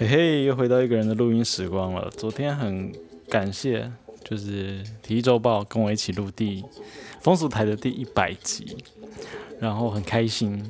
[0.00, 2.08] 嘿嘿，又回到一个人的录音时光了。
[2.16, 2.92] 昨天很
[3.28, 3.90] 感谢，
[4.22, 6.64] 就是《体育周报》跟我一起录第
[7.20, 8.76] 风俗台的第一百集，
[9.58, 10.64] 然后很开心，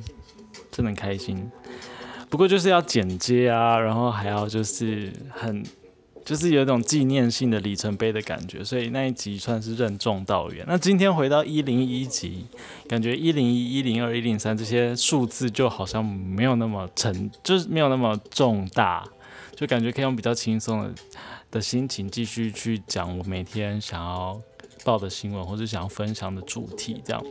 [0.71, 1.47] 真的很开心。
[2.27, 5.63] 不过就是要剪接啊，然后还要就是很，
[6.25, 10.65] 就是有一种纪念性的里程碑的感觉，所以那一集算是任重道远。
[10.67, 12.47] 那今天回到一零一集，
[12.87, 19.07] 感觉一零一、一零二、一零三这些数字就好像没有那么沉，就是没有那么重大。
[19.59, 20.93] 就感觉可以用比较轻松的
[21.51, 24.41] 的心情继续去讲我每天想要
[24.85, 27.21] 报的新闻或者想要分享的主题，这样。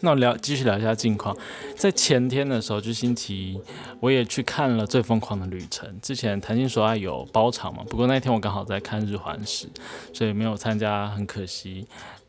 [0.00, 1.36] 那我聊继续聊一下近况，
[1.76, 3.60] 在前天的时候，就星期一，
[4.00, 5.88] 我也去看了《最疯狂的旅程》。
[6.00, 9.68] 之前谈心说爱有包场嘛，不过那天我刚好在看日环食，
[10.12, 11.86] 所以没有参加，很可惜。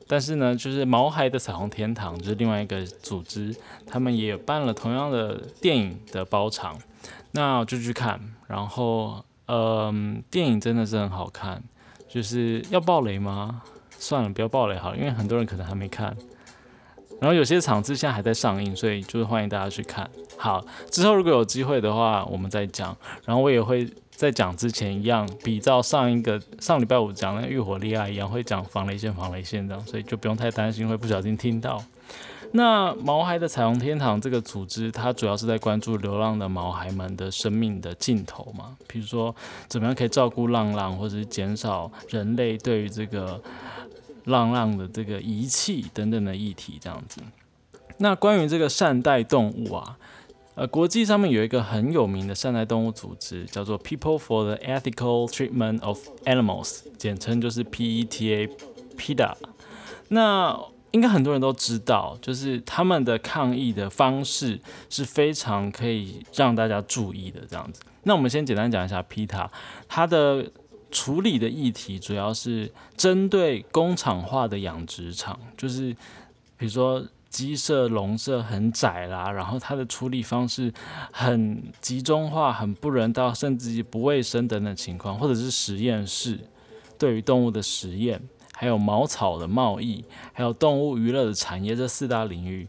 [0.07, 3.55] 但是呢，就是毛孩的彩虹天堂，就是另外一个组织，
[3.87, 6.77] 他们也办了同样的电影的包场。
[7.31, 11.63] 那我就去看，然后，嗯，电影真的是很好看，
[12.07, 13.61] 就是要爆雷吗？
[13.99, 16.15] 算了，不要爆雷好，因为很多人可能还没看。
[17.19, 20.07] 然后有些场次现在还在上映，所以就是欢迎大家去看。
[20.37, 22.95] 好，之后如果有机会的话，我们再讲。
[23.25, 31.83] 然后我也会在讲之前一样，比照上一个上礼拜五讲那个浴火恋爱一样，会讲防雷线、防雷线这样，所以就不用太担心会不小心听到。
[32.51, 39.35] 那毛孩的彩虹天堂这个组织，它主要是在关注流浪的毛孩们的生命的尽头嘛，比如说
[39.67, 43.41] 怎么样可以照顾浪浪，或者是减少人类对于这个
[44.25, 47.21] 浪浪的这个遗弃等等的议题这样子。
[47.97, 49.97] 那关于这个善待动物啊，
[50.55, 59.33] 呃，国际上面有一个很有名的善待动物组织，叫做 People for the Ethical Treatment of Animals，简称就是 PETA，PETA。
[60.09, 60.57] 那
[60.91, 67.81] 应该很多人都知道，就是他们的抗议的方式是非常可以让大家注意的这样子。
[68.03, 69.49] 那我们先简单讲一下 PETA，
[69.87, 70.49] 它的
[70.89, 75.93] 处理的议题主要是针对工厂化的养殖场，就是
[76.57, 80.73] 比如说鸡舍、笼舍很窄啦，然后它的处理方式
[81.11, 86.39] 很集中化、很不人道，甚至不卫生等等情况，或者是实验室
[86.97, 88.21] 对于动物的实验。
[88.59, 90.03] 还有茅草的贸易，
[90.33, 92.67] 还有动物娱乐的产业这四大领域，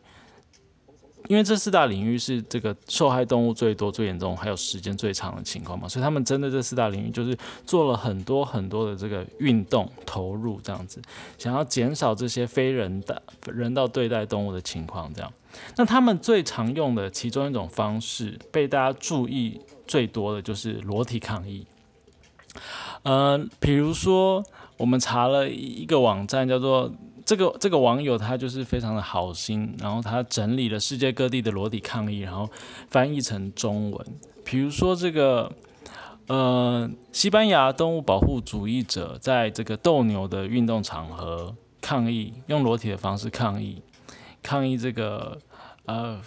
[1.28, 7.34] 因为这四大领域是这个受害动物最多、最严重，还有时间最长的情况嘛，所以他们针对这四大领域，就是
[7.64, 11.00] 做了很多很多的这个运动投入，这样子，
[11.38, 15.10] 想要减少这些非人的人道对待动物的情况。
[15.14, 15.32] 这样，
[15.76, 21.66] 那他们最常用的其中一种方式，被大家注意最多的就是裸体抗议。
[23.04, 24.44] 嗯，比如说。
[24.78, 26.90] 我们查了一个网站，叫做
[27.26, 32.48] 这个这个网友他就是非常的好心，然后他整理了世界各地的裸体抗议，然后
[32.88, 34.06] 翻译成中文。
[34.44, 35.52] 比如说这个，
[36.28, 43.82] 呃，西班牙动物保护主义者在这个斗牛的运动场合抗议，用裸体的方式抗议，
[44.42, 45.36] 抗议这个
[45.86, 46.20] 呃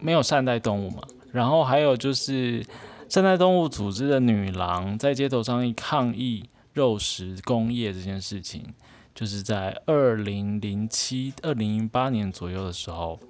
[0.00, 1.02] 没有善待动物嘛。
[1.30, 2.66] 然后还有就是
[3.08, 6.46] 善待动物组织的女郎在街头上一抗议。
[6.72, 8.72] 肉食工业这件事情，
[9.14, 13.20] 就是在二零零七、二零零八年左右的时候，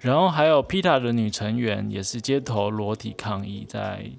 [0.00, 4.10] 然后还有 PETA 的女成员也是街头裸体抗议，在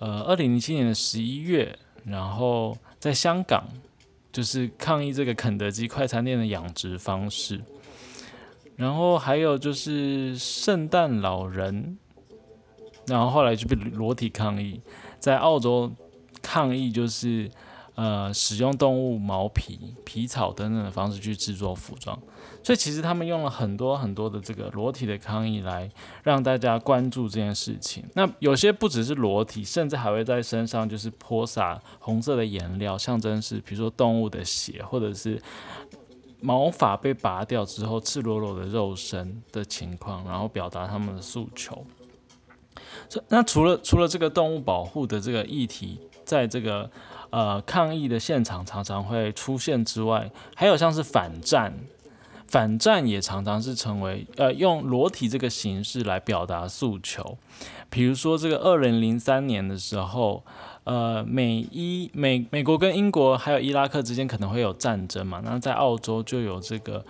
[0.00, 3.64] 呃二零零七年的十一月，然后在香港
[4.32, 7.60] 就是抗议这个肯德基快餐店的养殖方式，
[8.74, 11.96] 然后还有就是圣诞老人，
[13.06, 14.80] 然后后来就被裸体抗议，
[15.20, 15.92] 在澳洲
[16.42, 17.48] 抗议就是。
[17.96, 22.18] 呃，使用动物毛皮、皮草等等的方式去制作服装，
[22.62, 25.88] 所以其实他们用了很多很多的这个裸体的抗议来
[26.24, 28.04] 让大家关注这件事情。
[28.14, 35.40] 那有些不只是裸体，甚至还会在身上就是泼洒红色的颜料，象征是比如说动物的血，或者是
[36.40, 41.86] 毛发被拔掉之后赤裸裸的肉身的情况，然后表达他们的诉求。
[43.28, 46.90] 那除了除了这个动物保护的这个议题，在这个
[47.30, 51.74] 呃，抗议的现场常常会出现之外，还有像是反战，
[52.46, 57.38] 反战也常常是成为呃用裸体这个形式来表达诉求。
[57.90, 60.44] 比如说这个二零零三年的时候，
[60.84, 67.04] 呃，美伊美美国跟英国还有伊拉克之间可能会有战争嘛，那在澳洲就有这个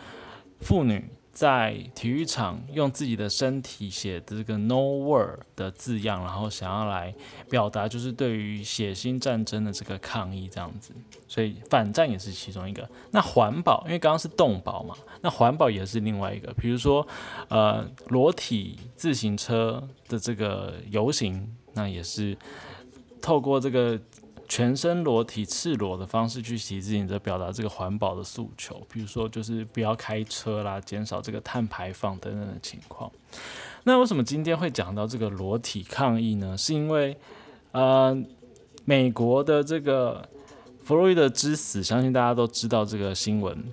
[0.61, 1.09] 妇女。
[1.35, 7.13] 在体育场用自己的身体写的这个 “No War” 的字样，然后想要来
[7.51, 10.95] 表达就是对于血腥战争的这个抗议这样子，
[11.27, 12.89] 所以反战也是其中一个。
[13.11, 16.55] 那环保，因为刚刚是动保嘛，那环保也是另外一个。
[16.55, 17.05] 比如说，
[17.49, 22.39] 呃，裸体自行车的这个游行，那也是
[23.21, 23.99] 透过这个
[24.49, 28.87] 全身裸体、赤裸的方式去骑自行车，表达这个环保的诉求。
[28.93, 33.11] 比如说，就是不要开车啦，减少这个碳排放等等的情况。
[33.85, 36.57] 那为什么今天会讲到这个裸体抗议呢？
[36.57, 37.17] 是因为，
[37.73, 38.17] 呃，
[38.85, 40.29] 美国的这个
[40.83, 43.65] 弗洛伊德之死，相信大家都知道这个新闻。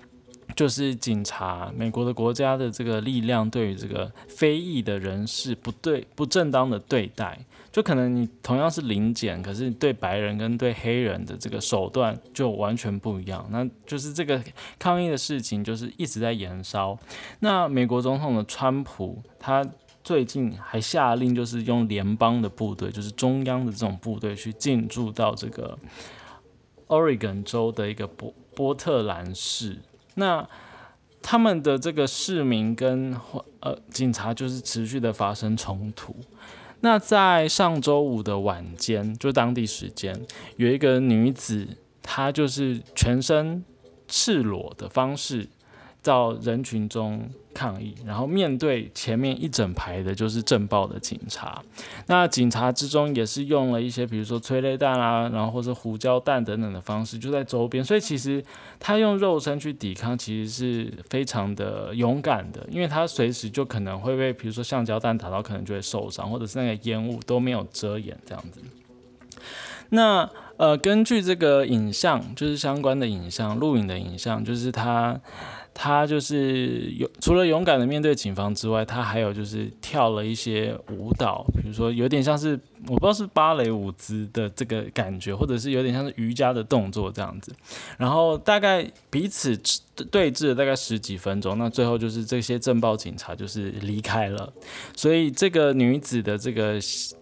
[0.53, 7.39] 就是警察，美国的国家的这个力量对于这个非裔的人士不对不正当的对待，
[7.71, 13.47] 就可能你同样是零检，可是对白人跟对黑人的这个手段就完全不一样。
[13.49, 14.43] 那就是这个
[14.77, 16.97] 抗议的事情就是一直在延烧。
[17.39, 19.65] 那美国总统的川普，他
[20.03, 25.79] 最近还下令，就是用联邦的部队，就是中央的这种部队去进驻到这个
[26.87, 29.77] Oregon 州的一个波波特兰市。
[30.15, 30.45] 那
[31.21, 33.15] 他们的这个市民跟
[33.61, 36.13] 呃警察就是持续的发生冲突。
[36.81, 40.19] 那在上周五的晚间，就当地时间，
[40.57, 41.67] 有一个女子，
[42.01, 43.63] 她就是全身
[44.07, 45.47] 赤裸的方式。
[46.03, 51.61] 到人群中抗议，然后面对前面一整排的就是震爆的警察，
[52.07, 57.83] 那警察之中也是用了一些，比如说催泪弹啊，然后或者胡椒弹等等的方式，就在周边。
[57.83, 58.43] 所以其实
[58.79, 68.59] 他用肉身去抵抗，其实是非常的勇敢的，因为他随时就可能会被，比如说橡胶弹打到，可能就会受伤，或者是那个烟雾都没有遮掩这样子。
[69.89, 75.19] 那呃，根据这个影像，就是相关的影像，录影的影像，就是他。
[75.73, 87.55] 他就是有除了勇敢的面对警方之外，他还有就是跳了一些舞蹈，比如说有点像是我不知道是芭蕾舞姿的这个感觉，或者是有点像是瑜伽的动作这样子。
[87.97, 89.57] 然后大概彼此
[90.11, 94.51] 对峙了大概十几分钟，那最后就是这些镇暴警察就是离开了。
[94.95, 96.79] 所以这个女子的这个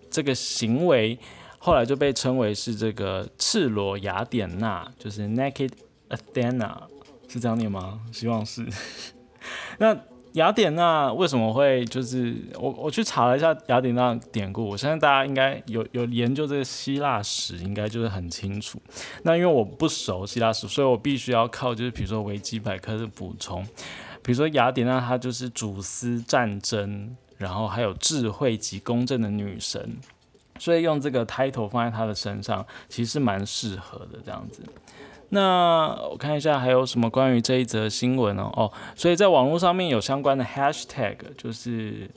[0.10, 1.18] 这个行为
[1.60, 5.72] 后来就被称为是这个赤裸雅典娜，就是 Naked
[6.10, 6.76] Athena。
[7.30, 8.02] 是这样念吗？
[8.12, 8.68] 希望是。
[9.80, 9.98] 那
[10.34, 18.82] 雅典娜为什么会就是我我去查了一下雅典娜典故，我相信大家应该有有研究这个希腊史，应该就是很清楚。
[19.24, 23.66] 那因为我不熟希腊史，所以我必须要靠就是比如说维基百科的补充。
[24.22, 29.98] 比如说雅典娜她就是主司战争，然后还有智慧及公正的女神，
[30.60, 34.62] 所以用这个 title 放在她的身上，其实蛮适合的这样子。
[35.30, 42.10] 那我看一下还有什么关于这一则新闻哦哦，所以在网络上面有相关的 hashtag，就是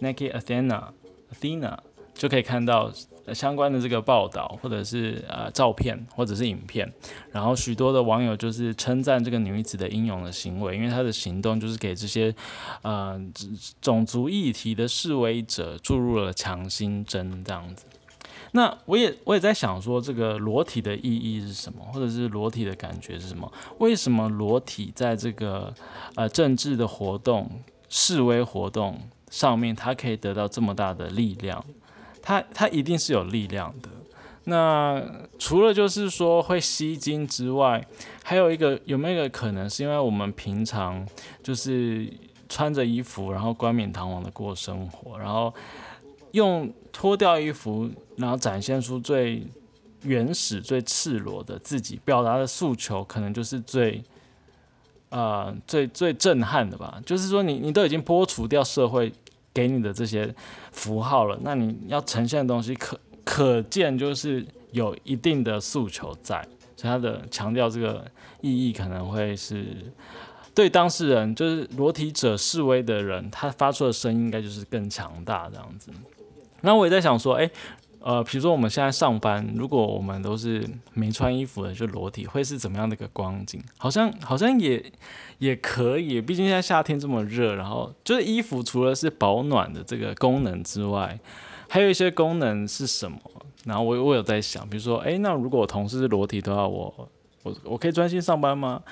[0.00, 0.84] Nike Athena
[1.32, 1.76] Athena，
[2.14, 2.90] 就可以看到
[3.34, 6.90] 相关的这个报道或者是呃照片或者是影片，
[7.32, 12.34] 然后许多的网友就是称赞这个女子的英勇的行为，因为她的行动就是给这些
[12.82, 13.20] 呃
[13.82, 17.84] 种族议题的示威者注入了强心针这样子。
[18.56, 23.52] 那我也我也在想说，这个裸体的意义是什么，或者是裸体的感觉是什么？
[23.80, 25.74] 为什么裸体在这个
[26.14, 27.50] 呃政治的活动、
[27.90, 28.98] 示威活动
[29.30, 31.62] 上面，它可以得到这么大的力量？
[32.22, 33.90] 它它一定是有力量的。
[34.44, 35.04] 那
[35.38, 37.86] 除了就是说会吸睛之外，
[38.24, 41.06] 还有一个有没有一个可能，是因为我们平常
[41.42, 42.10] 就是
[42.48, 45.52] 穿着衣服，然后冠冕堂皇的过生活，然后。
[46.36, 49.46] 用脱掉衣服，然后展现出最
[50.02, 54.04] 原始、最赤裸的自己，表达的诉求，可能就是最，
[55.08, 57.00] 呃，最最震撼的吧。
[57.06, 59.10] 就是说，你你都已经剥除掉社会
[59.54, 60.34] 给你的这些
[60.72, 66.46] 符号了，那你要呈现的东西，可可见就是有一定的诉求在。
[66.76, 68.04] 所以，他的强调这个
[68.42, 69.64] 意义，可能会是
[70.54, 75.90] 对当事人，就是裸体者示威的人，他发出的声音，应该就是更强大这样子。
[76.62, 77.50] 那我也在想说，哎，
[78.00, 83.62] 呃，比如说我们现在上班，如果我们都是没穿衣服的，就裸体，会是怎么样的一个光景？
[83.78, 84.92] 好像好像也
[85.38, 91.18] 也可以，毕竟现在夏天这么热，然后就是衣服除了是保暖的这个功能之外，
[91.68, 93.18] 还有一些功能是什么？
[93.64, 97.10] 然后我我有在想，比如说，哎，那如果我同事是裸体的话，我
[97.42, 98.82] 我我可以专心上班吗？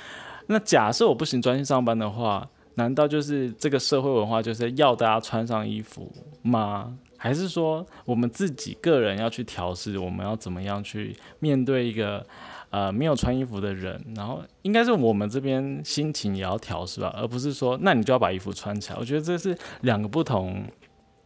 [0.48, 6.10] 那假设我不行专心上班的话，难道就是这个社会文化就是要大家穿上衣服
[6.42, 6.92] 吗？
[7.24, 12.22] 还是说我们自己个人要去调试，我们要怎么样去面对一个
[12.68, 13.98] 呃没有穿衣服的人？
[14.14, 18.98] 然后应该是我们这边心情也要调试吧，而不是说那你就要把衣服穿起来。
[18.98, 20.66] 我觉得这是两个不同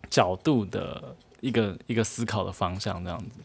[0.08, 3.40] 角度的一个一个思考的方向，这样子。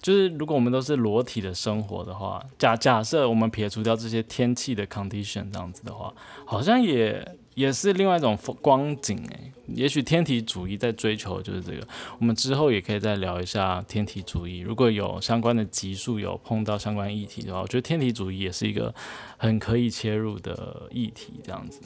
[0.00, 6.14] 就是如果我们都是裸体的生活的话，假假设我们撇除掉这些天气的 condition 这样子的话，
[6.46, 7.36] 好像也。
[7.58, 9.52] 也是另外一种风光景诶。
[9.66, 11.86] 也许天体主义在追求就是这个，
[12.20, 14.60] 我们之后也可以再聊一下天体主义。
[14.60, 18.94] 如果有相关的集数有碰到相关议题的话，我觉得天体主义也是一个
[19.36, 21.34] 很可以切入的议题。
[21.42, 21.80] 这样子，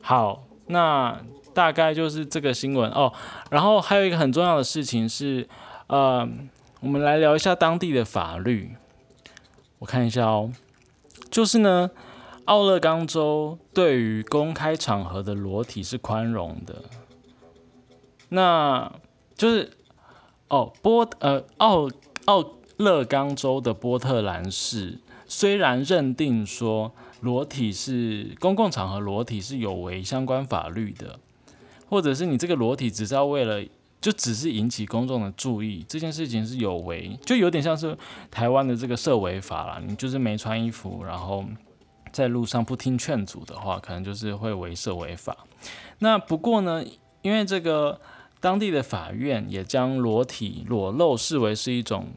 [0.00, 3.12] 好，那大概就是这个新闻哦。
[3.50, 5.46] 然后还有一个很重要的事情是，
[5.88, 6.26] 呃，
[6.80, 8.70] 我们来聊一下当地的法律。
[9.78, 10.50] 我看一下哦，
[11.30, 11.90] 就是呢。
[12.46, 16.82] 奥勒冈州对于公开场合的裸体是宽容的，
[18.28, 18.92] 那
[19.34, 19.70] 就是
[20.48, 21.88] 哦波呃奥
[22.26, 22.44] 奥
[22.76, 31.18] 勒冈州的波特兰市虽然认定说裸体是公共场合裸体是有违相关法律的，
[31.88, 33.64] 或者是你这个裸体只是要为了
[34.02, 37.96] 就只是引起公众的注意，这件事情是有违，就有点像是
[38.30, 41.42] 台湾的这个涉违法啦，你就是没穿衣服，然后。
[42.14, 45.36] 在路上不听劝阻的话，可能就是会违设违法。
[45.98, 46.84] 那不过呢，
[47.22, 48.00] 因为这个
[48.38, 52.12] 当地的法院也将裸体裸露视为是一种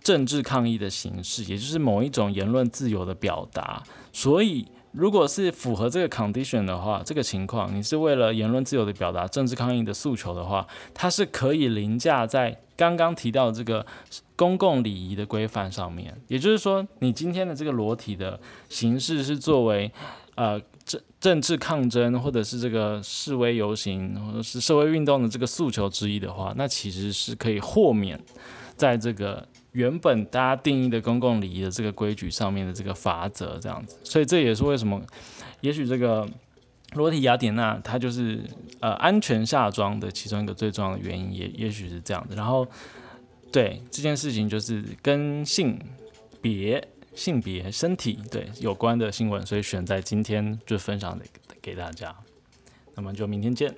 [0.00, 3.82] 政治抗议的形式，也就是某一种言论自由的表达。
[4.12, 13.86] 所以，如果是符合这个 condition 的话，这个情况你是为了言论自由的表达、政治抗议的诉求的话，它是可以凌驾在刚刚提到这个。
[14.40, 19.92] 公共礼仪的规范上面，也就是说，你今天的这个裸体的形式是作为
[20.34, 28.18] 呃政政治抗争，或者是这个示威游行，或者是社会运动的这个诉求之一的话，那其实是可以豁免
[28.76, 33.98] 在这个原本大家定义的公共礼仪的这个规矩上面的这个法则这样子。
[34.04, 35.00] 所以这也是为什么，
[35.60, 36.28] 也许这个
[36.94, 38.40] 裸体雅典娜它就是
[38.80, 42.36] 呃安全下装的其中一个最重要的原因，也也许是这样的。
[42.36, 42.66] 然后。
[43.52, 45.76] 对这件事情，就是跟性
[46.40, 46.86] 别、
[47.16, 51.26] 性别、身体对有关的新闻，所以选在今天就分享给
[51.60, 52.14] 给大家。
[52.94, 53.74] 那么就明天见。